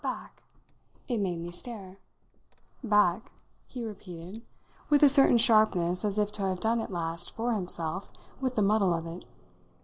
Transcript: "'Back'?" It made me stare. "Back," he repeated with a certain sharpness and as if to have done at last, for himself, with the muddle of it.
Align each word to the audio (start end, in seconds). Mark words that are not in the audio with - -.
"'Back'?" 0.03 0.41
It 1.07 1.19
made 1.19 1.37
me 1.41 1.51
stare. 1.51 1.97
"Back," 2.83 3.31
he 3.67 3.85
repeated 3.85 4.41
with 4.89 5.03
a 5.03 5.09
certain 5.09 5.37
sharpness 5.37 6.03
and 6.03 6.09
as 6.09 6.17
if 6.17 6.31
to 6.31 6.41
have 6.41 6.59
done 6.59 6.79
at 6.81 6.89
last, 6.91 7.29
for 7.35 7.53
himself, 7.53 8.09
with 8.39 8.55
the 8.55 8.63
muddle 8.63 8.95
of 8.95 9.05
it. 9.05 9.25